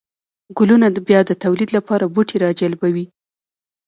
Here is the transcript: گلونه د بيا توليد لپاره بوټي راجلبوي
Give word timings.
گلونه 0.57 0.87
د 0.91 0.97
بيا 1.07 1.19
توليد 1.43 1.69
لپاره 1.77 2.11
بوټي 2.13 2.37
راجلبوي 2.45 3.05